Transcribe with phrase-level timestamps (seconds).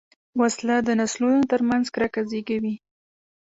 [0.41, 2.75] وسله د نسلونو تر منځ کرکه زېږوي